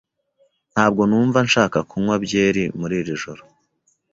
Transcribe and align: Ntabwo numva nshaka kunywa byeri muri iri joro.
Ntabwo 0.73 1.01
numva 1.09 1.37
nshaka 1.47 1.77
kunywa 1.89 2.15
byeri 2.25 2.63
muri 2.79 2.95
iri 3.01 3.13
joro. 3.21 3.43